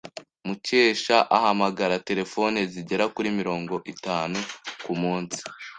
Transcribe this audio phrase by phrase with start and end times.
[0.47, 4.37] Mukesha ahamagara terefone zigera kuri mirongo itanu
[4.83, 5.39] kumunsi.